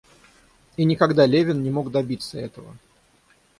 И 0.77 0.83
никогда 0.83 1.27
Левин 1.27 1.61
не 1.61 1.69
мог 1.69 1.91
добиться 1.91 2.39
этого. 2.39 2.75